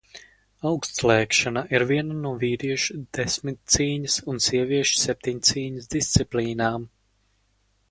Augstlēkšana 0.69 1.61
ir 1.75 1.85
viena 1.91 2.15
no 2.21 2.31
vīriešu 2.45 2.97
desmitcīņas 3.19 4.17
un 4.33 4.43
sieviešu 4.49 4.99
septiņcīņas 5.05 5.89
disciplīnām. 5.97 6.91